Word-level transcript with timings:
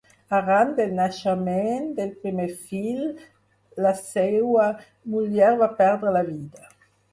Arran 0.35 0.69
del 0.77 0.95
naixement 0.99 1.85
del 1.99 2.09
primer 2.23 2.47
fill, 2.71 3.05
la 3.87 3.93
seua 4.01 4.67
muller 5.17 5.55
va 5.63 5.71
perdre 5.85 6.19
la 6.19 6.27
vida. 6.35 6.69